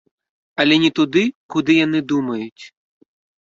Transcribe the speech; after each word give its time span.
Але 0.63 0.75
не 0.83 0.89
туды, 0.99 1.23
куды 1.57 1.77
яны 1.85 1.99
думаюць. 2.13 2.63